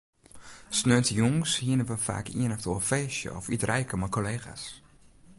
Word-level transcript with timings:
Sneontejûns 0.77 1.51
hiene 1.63 1.85
we 1.89 1.97
faak 2.07 2.27
ien 2.41 2.55
of 2.57 2.63
oar 2.71 2.83
feestje 2.89 3.29
of 3.39 3.45
iterijke 3.55 3.95
mei 3.99 4.11
kollega's. 4.15 4.63